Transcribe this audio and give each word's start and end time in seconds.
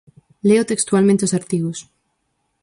Leo 0.49 0.63
textualmente 0.71 1.25
os 1.27 1.35
artigos. 1.39 1.77